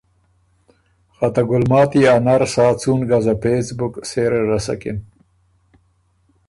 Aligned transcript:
خه 1.15 1.27
ته 1.33 1.41
ګلماتی 1.49 2.01
ا 2.11 2.13
نر 2.25 2.41
سا 2.53 2.65
څُون 2.81 2.99
ګزه 3.09 3.33
پېڅ 3.41 3.67
بُک 3.77 3.93
سېره 4.09 4.41
رسکِن 4.49 4.97